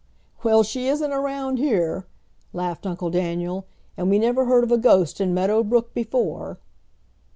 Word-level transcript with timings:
"Well, 0.41 0.63
she 0.63 0.87
isn't 0.87 1.11
around 1.13 1.59
here," 1.59 2.07
laughed 2.53 2.87
Uncle 2.87 3.11
Daniel, 3.11 3.67
"and 3.95 4.09
we 4.09 4.17
never 4.17 4.45
heard 4.45 4.63
of 4.63 4.71
a 4.71 4.77
ghost 4.79 5.21
in 5.21 5.31
Meadow 5.31 5.61
Brook 5.63 5.93
before." 5.93 6.57